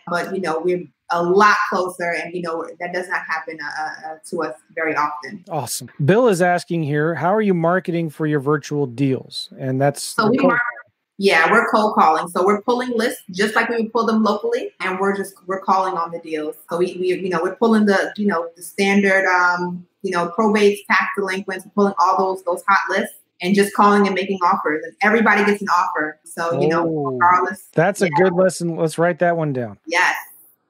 [0.06, 4.08] but, you know, we're a lot closer and, you know, that does not happen uh,
[4.08, 5.44] uh, to us very often.
[5.48, 5.90] Awesome.
[6.04, 9.48] Bill is asking here, how are you marketing for your virtual deals?
[9.58, 10.62] And that's so we market
[11.22, 12.28] yeah, we're cold calling.
[12.28, 15.60] So we're pulling lists just like we would pull them locally, and we're just we're
[15.60, 16.56] calling on the deals.
[16.70, 20.32] So we, we you know we're pulling the you know the standard um you know
[20.34, 24.38] probates, tax delinquents, we're pulling all those those hot lists, and just calling and making
[24.42, 24.82] offers.
[24.82, 26.18] And everybody gets an offer.
[26.24, 27.68] So, you know, Oh, regardless.
[27.74, 28.76] That's a good lesson.
[28.76, 29.78] Let's write that one down.
[29.86, 30.16] Yes.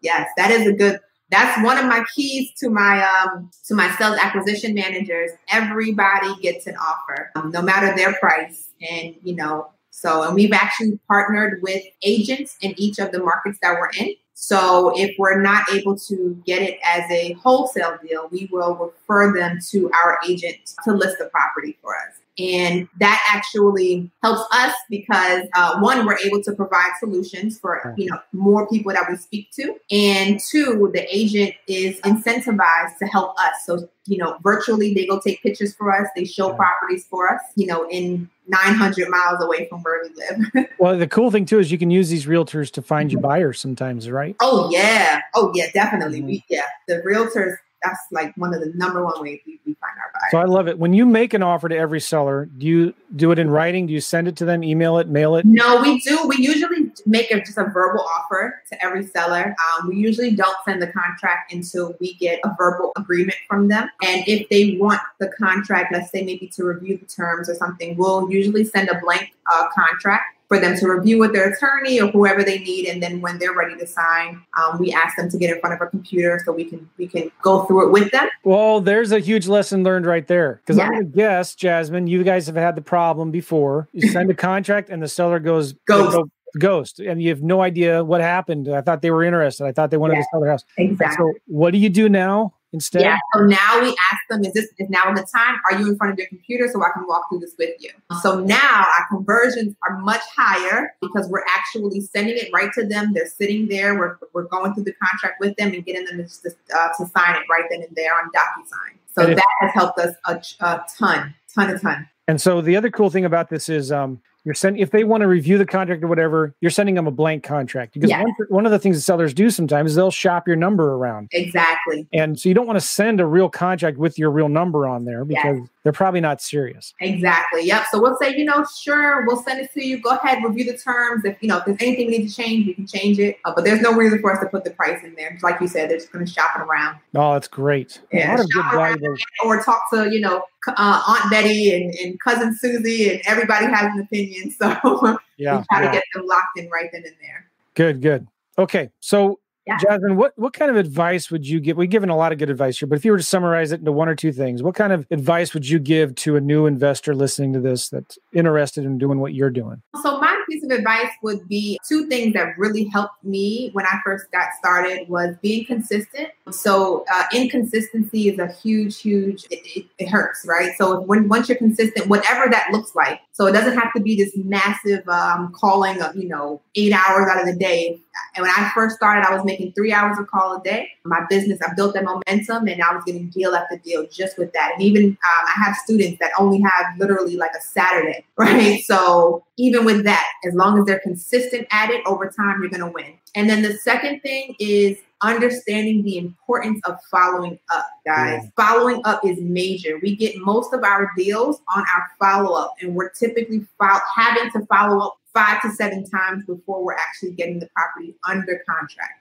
[0.00, 0.28] Yes.
[0.36, 4.18] That is a good that's one of my keys to my um to my sales
[4.20, 5.30] acquisition managers.
[5.48, 8.70] Everybody gets an offer, um, no matter their price.
[8.90, 13.58] And you know, so and we've actually partnered with agents in each of the markets
[13.62, 14.14] that we're in.
[14.34, 19.32] So if we're not able to get it as a wholesale deal, we will refer
[19.38, 22.14] them to our agent to list the property for us.
[22.40, 28.08] And that actually helps us because uh, one, we're able to provide solutions for you
[28.10, 33.38] know more people that we speak to, and two, the agent is incentivized to help
[33.38, 33.66] us.
[33.66, 36.56] So you know, virtually they go take pictures for us, they show Yeah.
[36.56, 40.66] properties for us, you know, in 900 miles away from where we live.
[40.78, 43.60] Well, the cool thing too is you can use these realtors to find you buyers
[43.60, 44.34] sometimes, right?
[44.40, 45.20] Oh yeah.
[45.34, 46.22] Oh yeah, definitely.
[46.22, 46.26] Mhm.
[46.26, 46.62] We yeah.
[46.88, 50.30] The realtors, that's like one of the number one ways we, we find our buyers.
[50.30, 50.78] So I love it.
[50.78, 53.86] When you make an offer to every seller, do you do it in writing?
[53.86, 55.44] Do you send it to them, email it, mail it?
[55.44, 56.26] no, we do.
[56.26, 59.54] We usually make a, just a verbal offer to every seller.
[59.78, 63.88] Um, we usually don't send the contract until we get a verbal agreement from them.
[64.02, 67.96] And if they want the contract, let's say maybe to review the terms or something,
[67.96, 72.08] we'll usually send a blank uh, contract for them to review with their attorney or
[72.08, 72.88] whoever they need.
[72.88, 75.80] And then when they're ready to sign, um, we ask them to get in front
[75.80, 78.28] of a computer so we can we can go through it with them.
[78.42, 80.60] Well, there's a huge lesson learned right there.
[80.66, 80.98] Because I'm Yeah.
[80.98, 83.88] to guess, Jasmine, you guys have had the problem before.
[83.92, 86.16] You send a contract and the seller goes Ghost.
[86.16, 88.68] go- ghost, and you have no idea what happened.
[88.68, 89.64] I thought they were interested.
[89.66, 90.22] I thought they wanted Yeah.
[90.22, 90.64] to sell their house.
[90.78, 91.26] Exactly.
[91.32, 93.02] So, what do you do now instead?
[93.02, 93.16] Yeah.
[93.34, 95.56] So now we ask them, is this is now in the time?
[95.70, 97.90] Are you in front of your computer so I can walk through this with you?
[98.22, 103.12] So now our conversions are much higher because we're actually sending it right to them.
[103.12, 103.98] They're sitting there.
[103.98, 107.36] We're, we're going through the contract with them and getting them to, uh, to sign
[107.36, 108.96] it right then and there on DocuSign.
[109.14, 112.08] So if- that has helped us a, a ton, ton, a ton.
[112.28, 115.20] And so the other cool thing about this is um, you're sending if they want
[115.22, 118.22] to review the contract or whatever, you're sending them a blank contract because Yeah.
[118.22, 121.28] one, one of the things that sellers do sometimes is they'll shop your number around,
[121.32, 122.06] Exactly.
[122.12, 125.04] and so you don't want to send a real contract with your real number on
[125.04, 126.92] there because they're probably not serious.
[127.00, 127.64] Exactly.
[127.64, 127.84] Yep.
[127.90, 129.98] So we'll say, you know, sure, we'll send it to you.
[130.00, 131.24] Go ahead, review the terms.
[131.24, 133.38] If you know, if there's anything we need to change, we can change it.
[133.44, 135.38] Uh, but there's no reason for us to put the price in there.
[135.42, 138.00] Like you said, they're just going to shop it around Oh, that's great.
[138.12, 139.04] a Yeah, lot of good shop around.
[139.44, 143.86] or talk to you know uh, Aunt Betty and, and cousin Susie, and everybody has
[143.94, 144.54] an opinion.
[144.58, 145.86] So Yeah, we try yeah.
[145.86, 147.46] to get them locked in right then and there.
[147.74, 148.26] good, good.
[148.58, 149.38] Okay, so
[149.70, 149.76] Yeah.
[149.78, 151.76] Jasmine, what what kind of advice would you give?
[151.76, 153.78] We've given a lot of good advice here, but if you were to summarize it
[153.78, 156.66] into one or two things, what kind of advice would you give to a new
[156.66, 159.80] investor listening to this that's interested in doing what you're doing?
[160.02, 164.00] So my piece of advice would be two things that really helped me when I
[164.04, 166.30] first got started was being consistent.
[166.50, 169.44] So uh, inconsistency is a huge, huge.
[169.50, 170.72] It, it, it hurts, right?
[170.78, 173.20] So when once you're consistent, whatever that looks like.
[173.32, 177.28] So it doesn't have to be this massive um, calling of you know eight hours
[177.30, 178.00] out of the day.
[178.36, 180.88] And when I first started, I was making three hours of call a day.
[181.04, 184.52] My business, I built that momentum, and I was getting deal after deal just with
[184.52, 184.72] that.
[184.74, 188.82] And even um, I have students that only have literally like a Saturday, right?
[188.84, 192.80] So even with that, as long as they're consistent at it over time, you're going
[192.80, 193.14] to win.
[193.34, 198.48] And then the second thing is understanding the importance of following up, guys.
[198.56, 199.98] Following up is major.
[200.02, 204.50] We get most of our deals on our follow up, and we're typically fo- having
[204.52, 209.19] to follow up five to seven times before we're actually getting the property under contract.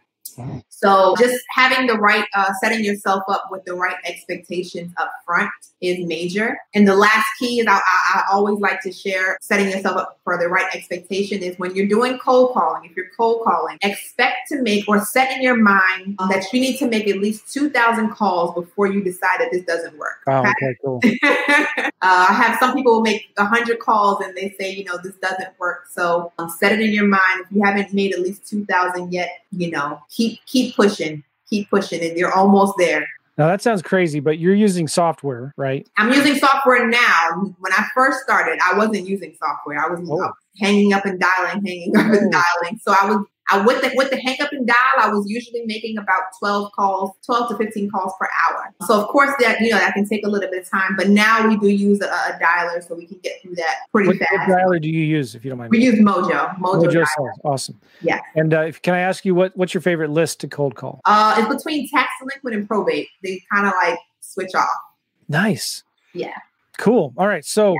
[0.69, 5.51] So just having the right, uh, setting yourself up with the right expectations up front
[5.81, 6.57] is major.
[6.73, 7.79] And the last key is I, I,
[8.15, 11.87] I always like to share setting yourself up for the right expectation is when you're
[11.87, 16.17] doing cold calling, if you're cold calling, expect to make or set in your mind
[16.29, 19.97] that you need to make at least 2,000 calls before you decide that this doesn't
[19.97, 20.19] work.
[20.27, 20.49] Oh, okay?
[20.49, 21.01] okay, cool.
[21.05, 25.57] uh, I have some people make 100 calls and they say, you know, this doesn't
[25.59, 25.87] work.
[25.89, 27.41] So um, set it in your mind.
[27.41, 32.03] If you haven't made at least 2,000 yet, you know, keep keep pushing, keep pushing,
[32.03, 33.07] and you're almost there.
[33.37, 35.87] Now that sounds crazy, but you're using software, right?
[35.97, 37.53] I'm using software now.
[37.59, 39.79] When I first started, I wasn't using software.
[39.79, 40.21] I was, Oh.
[40.21, 42.41] I was hanging up and dialing, hanging up and oh.
[42.41, 42.79] dialing.
[42.83, 45.63] So I was I with the with the hang up and dial, I was usually
[45.65, 48.73] making about 12 calls, 12 to 15 calls per hour.
[48.85, 51.09] So of course that you know that can take a little bit of time, but
[51.09, 54.17] now we do use a, a dialer so we can get through that pretty What,
[54.19, 54.49] what fast.
[54.51, 55.71] dialer do you use, if you don't mind?
[55.71, 56.55] We use Mojo.
[56.57, 56.85] Mojo.
[56.85, 57.05] Mojo.
[57.43, 57.79] Awesome.
[58.01, 58.19] Yeah.
[58.35, 61.01] And uh, if, can I ask you what what's your favorite list to cold call?
[61.05, 63.07] Uh, it's between tax delinquent and probate.
[63.23, 64.67] They kind of like switch off.
[65.27, 65.83] Nice.
[66.13, 66.33] Yeah.
[66.77, 67.13] Cool.
[67.17, 67.45] All right.
[67.45, 67.75] So,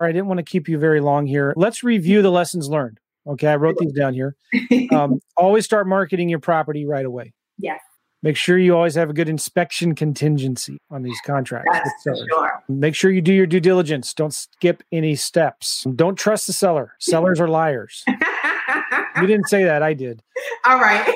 [0.00, 1.52] right, I didn't want to keep you very long here.
[1.56, 2.98] Let's review the lessons learned.
[3.26, 4.36] Okay, I wrote these down here.
[4.92, 7.32] Um, always start marketing your property right away.
[7.58, 7.80] Yes.
[8.22, 11.78] Make sure you always have a good inspection contingency on these contracts.
[12.02, 12.62] For sure.
[12.68, 14.14] Make sure you do your due diligence.
[14.14, 15.86] Don't skip any steps.
[15.94, 16.94] Don't trust the seller.
[17.00, 18.04] Sellers are liars.
[18.08, 19.82] you didn't say that.
[19.82, 20.22] I did.
[20.64, 21.14] All right.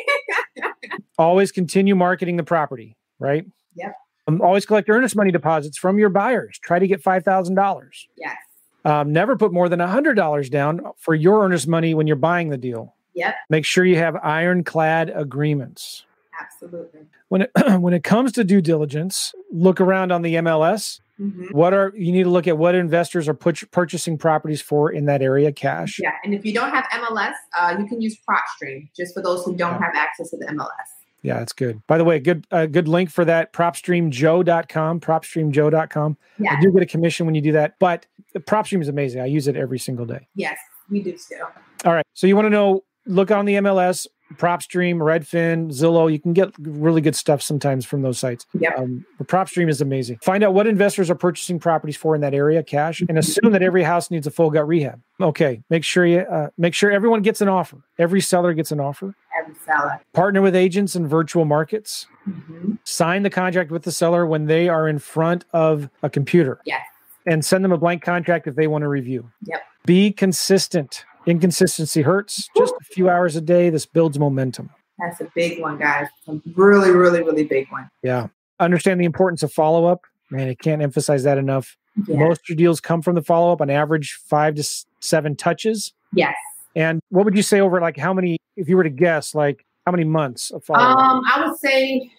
[1.19, 3.47] always continue marketing the property, right?
[3.77, 3.95] Yep.
[4.27, 6.59] Um, always collect earnest money deposits from your buyers.
[6.63, 7.89] Try to get $5,000.
[8.17, 8.37] Yes.
[8.85, 12.57] Um, never put more than $100 down for your earnest money when you're buying the
[12.57, 12.95] deal.
[13.15, 13.35] Yep.
[13.51, 16.05] Make sure you have ironclad agreements.
[16.41, 17.01] Absolutely.
[17.29, 21.01] When it when it comes to due diligence, look around on the MLS.
[21.17, 24.93] hmm What are you need to look at what investors are put, purchasing properties for
[24.93, 25.99] in that area cash.
[26.01, 26.13] Yeah.
[26.25, 29.57] And if you don't have MLS, uh, you can use PropStream just for those who
[29.57, 30.98] don't have access to the MLS.
[31.23, 31.85] Yeah, that's good.
[31.87, 36.17] By the way, good uh, good link for that propstreamjoe.com, propstreamjoe.com.
[36.39, 36.57] Yeah.
[36.57, 39.21] I do get a commission when you do that, but the PropStream is amazing.
[39.21, 40.29] I use it every single day.
[40.35, 40.59] Yes,
[40.91, 41.43] we do too.
[41.85, 42.05] All right.
[42.15, 46.11] So you want to know look on the MLS, PropStream, Redfin, Zillow.
[46.11, 48.47] You can get really good stuff sometimes from those sites.
[48.59, 48.79] Yep.
[48.79, 50.19] Um, the PropStream is amazing.
[50.23, 53.63] Find out what investors are purchasing properties for in that area, cash, and assume that
[53.63, 55.01] every house needs a full gut rehab.
[55.21, 55.63] Okay.
[55.71, 57.79] Make sure you uh, make sure everyone gets an offer.
[57.99, 59.15] Every seller gets an offer.
[59.41, 60.01] Every seller.
[60.13, 62.07] Partner with agents in virtual markets.
[62.25, 66.61] hmm Sign the contract with the seller when they are in front of a computer.
[66.65, 66.83] Yes.
[67.27, 69.31] And send them a blank contract if they want to review.
[69.45, 69.63] Yep.
[69.85, 71.05] Be consistent.
[71.29, 72.49] Inconsistency hurts.
[72.57, 73.69] Just a few hours a day.
[73.69, 74.71] This builds momentum.
[74.99, 76.07] That's a big one, guys.
[76.27, 77.89] A really, really, really big one.
[78.03, 78.29] Yeah.
[78.59, 80.03] Understand the importance of follow up.
[80.31, 81.77] Man, I can't emphasize that enough.
[82.07, 82.19] Yeah.
[82.19, 84.65] Most of your deals come from the follow up on average five to
[85.01, 85.93] seven touches.
[86.15, 86.35] Yes.
[86.75, 89.65] And what would you say over like how many, if you were to guess, like
[89.85, 90.99] how many months of follow up?
[90.99, 92.11] Um, I would say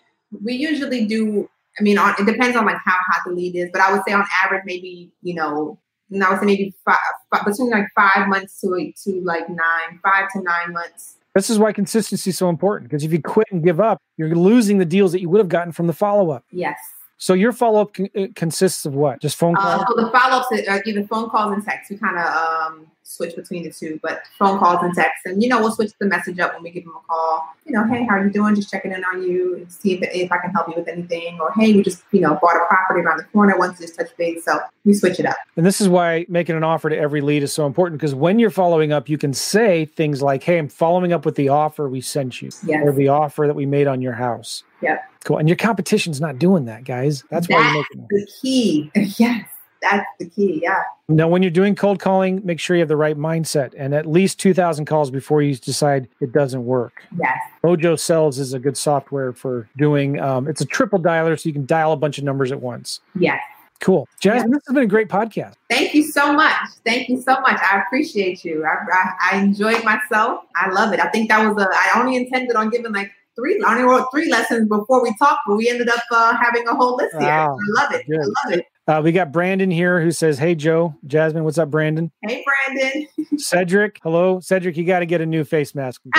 [0.44, 1.50] we usually do.
[1.80, 4.02] I mean, on, it depends on like how hot the lead is, but I would
[4.08, 5.80] say on average, maybe you know,
[6.12, 6.98] and I would say maybe five,
[7.34, 11.16] five between like five months to to like nine, five to nine months.
[11.36, 14.36] this is why consistency is so important because if you quit and give up, you're
[14.36, 16.44] losing the deals that you would have gotten from the follow up.
[16.52, 16.78] Yes.
[17.18, 19.20] So your follow up con- uh, consists of what?
[19.20, 19.84] Just phone calls?
[19.84, 21.92] Uh, so the follow ups are either phone calls and texts.
[21.92, 25.50] We kind of um, switch between the two, but phone calls and texts, and you
[25.50, 27.50] know we'll switch the message up when we give them a call.
[27.66, 28.56] You know, hey, how are you doing?
[28.56, 31.40] Just checking in on you and see if, if I can help you with anything,
[31.40, 33.58] or hey, we just you know bought a property around the corner.
[33.58, 35.38] Want to just touch base, so we switch it up.
[35.56, 38.40] And this is why making an offer to every lead is so important because when
[38.40, 41.90] you're following up, you can say things like, Hey, I'm following up with the offer
[41.90, 42.82] we sent you Yes.
[42.86, 44.64] or the offer that we made on your house.
[44.82, 45.04] Yep.
[45.26, 45.38] Cool.
[45.38, 47.24] And your competition's not doing that, guys.
[47.30, 48.92] That's why you're That's making the key.
[49.20, 49.46] yes,
[49.82, 50.60] that's the key.
[50.64, 50.82] Yeah.
[51.08, 54.06] Now, when you're doing cold calling, make sure you have the right mindset and at
[54.06, 57.04] least 2,000 calls before you decide it doesn't work.
[57.20, 57.38] Yes.
[57.64, 61.54] Mojo Sells is a good software for doing, um, it's a triple dialer, so you
[61.54, 63.00] can dial a bunch of numbers at once.
[63.18, 63.42] Yes.
[63.80, 64.08] Cool.
[64.22, 65.54] Jazmine, this has been a great podcast.
[65.70, 66.54] Thank you so much.
[66.86, 67.60] Thank you so much.
[67.62, 68.66] I appreciate you.
[68.66, 70.44] I, I, I enjoyed myself.
[70.56, 71.00] I love it.
[71.00, 74.08] I think that was a, I only intended on giving like three, I only wrote
[74.14, 77.28] three lessons before we talked, but we ended up uh, having a whole list here.
[77.28, 77.58] Wow.
[77.58, 78.08] I love it.
[78.08, 78.20] Good.
[78.20, 78.66] I love it.
[78.88, 80.96] Uh, we got Brandon here who says, Hey, Joe.
[81.06, 82.12] Jazmine, what's up, Brandon?
[82.24, 83.08] Hey, Brandon.
[83.38, 84.40] Cedric, hello.
[84.40, 86.02] Cedric, you got to get a new face mask.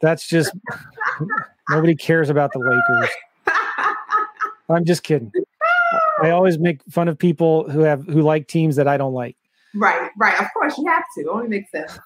[0.00, 0.52] That's just,
[1.70, 3.10] nobody cares about the Lakers.
[4.68, 5.30] I'm just kidding.
[6.22, 9.36] I always make fun of people who have who like teams that I don't like.
[9.74, 10.40] right, right.
[10.40, 11.30] Of course, you have to.
[11.30, 11.98] Only makes sense.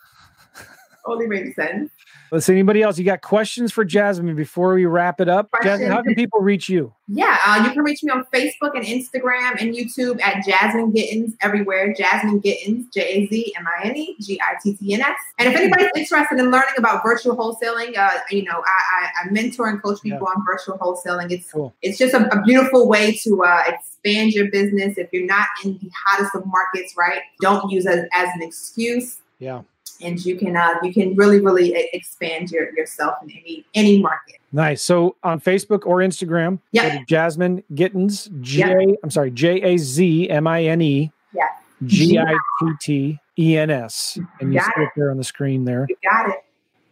[1.06, 1.90] Only makes sense.
[2.32, 2.52] Let's see.
[2.52, 2.98] Anybody else?
[2.98, 5.50] You got questions for Jazmine before we wrap it up?
[5.62, 6.94] Jazmine, how can people reach you?
[7.08, 11.34] Yeah, uh, you can reach me on Facebook and Instagram and YouTube at Jazmine Gittens
[11.40, 11.92] everywhere.
[11.92, 15.16] Jazmine Gittens, J A Z M I N E G I T T N S.
[15.38, 18.80] And if anybody's interested in learning about virtual wholesaling, uh, you know, I,
[19.24, 21.32] I, I mentor and coach people on virtual wholesaling.
[21.32, 21.74] It's Cool.
[21.82, 24.96] it's just a, a beautiful way to uh, expand your business.
[24.96, 27.22] If you're not in the hottest of markets, right?
[27.40, 29.20] Don't use it as an excuse.
[29.40, 29.62] Yeah.
[30.02, 34.36] And you can uh, you can really really expand your yourself in any any market.
[34.52, 34.82] Nice.
[34.82, 37.02] So on Facebook or Instagram, Yeah.
[37.04, 38.94] Jazmine Gittens, J, Yeah.
[39.04, 41.42] I'm sorry, J A Z M I N E Yeah.
[41.86, 44.18] G I T T E N S.
[44.40, 45.86] And you Got see it there on the screen there.
[45.88, 46.36] You got it.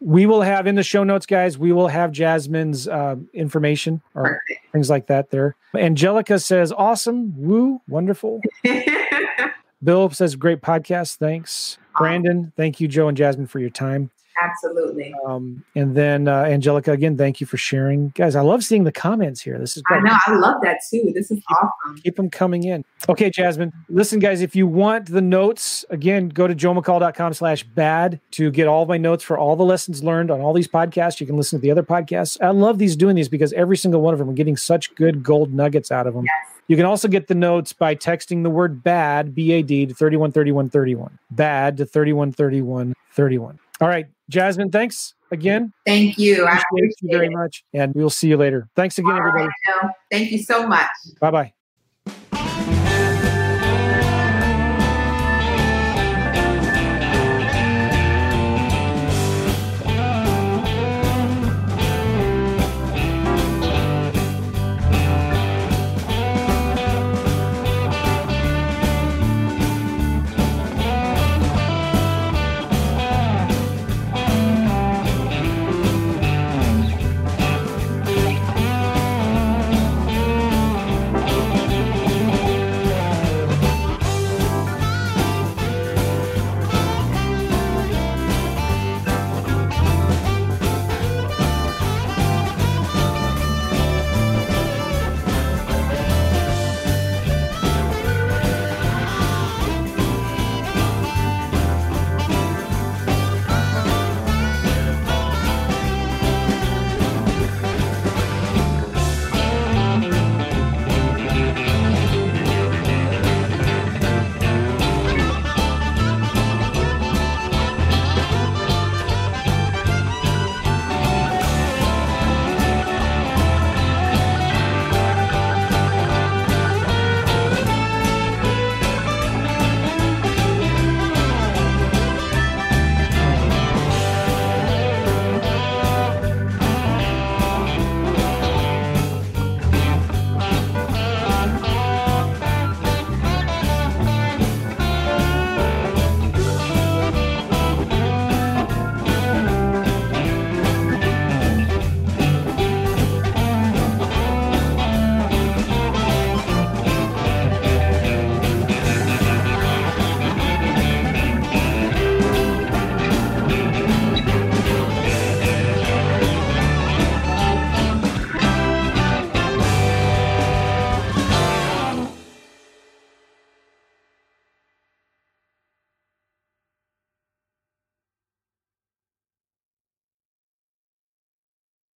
[0.01, 4.23] We will have in the show notes, guys, we will have Jazmine's uh, information or
[4.25, 4.71] Perfect.
[4.73, 5.57] things like that there.
[5.75, 7.35] Angelica says, awesome.
[7.37, 7.81] Woo.
[7.89, 8.41] Wonderful.
[9.83, 11.17] Bill says, great podcast.
[11.17, 11.79] Thanks.
[11.99, 14.11] Brandon, thank you, Joe and Jazmine, for your time.
[14.41, 15.13] Absolutely.
[15.27, 18.11] Um, and then uh, Angelica, again, thank you for sharing.
[18.11, 19.59] Guys, I love seeing the comments here.
[19.59, 20.05] This is I great.
[20.05, 20.19] know.
[20.27, 21.11] I love that too.
[21.15, 22.01] This is awesome.
[22.03, 22.85] Keep them coming in.
[23.09, 23.73] Okay, Jazmine.
[23.89, 28.69] Listen, guys, if you want the notes, again, go to joemccall.com slash bad to get
[28.69, 31.21] all my notes for all the lessons learned on all these podcasts.
[31.21, 32.37] You can listen to the other podcasts.
[32.41, 35.23] I love these doing these because every single one of them are getting such good
[35.23, 36.25] gold nuggets out of them.
[36.25, 36.55] Yes.
[36.69, 39.95] You can also get the notes by texting the word bad, B A D, to
[39.95, 41.19] 313131.
[41.31, 43.59] Bad to 313131.
[43.81, 45.15] All right, Jazmine, thanks.
[45.31, 45.73] again.
[45.87, 46.45] Thank you.
[46.45, 47.33] Appreciate I appreciate you very it.
[47.33, 47.65] much.
[47.75, 48.69] And we'll see you later.
[48.77, 49.49] Thanks again, All everybody.
[49.83, 50.89] Right, Thank you so much.
[51.21, 51.53] Bye bye.